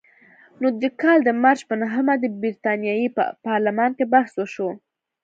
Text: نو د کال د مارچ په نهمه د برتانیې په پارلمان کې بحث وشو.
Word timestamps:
نو 0.61 0.67
د 0.81 0.83
کال 1.01 1.17
د 1.23 1.29
مارچ 1.43 1.61
په 1.69 1.75
نهمه 1.81 2.13
د 2.19 2.25
برتانیې 2.41 3.07
په 3.17 3.23
پارلمان 3.45 3.91
کې 3.97 4.05
بحث 4.13 4.33
وشو. 4.37 4.69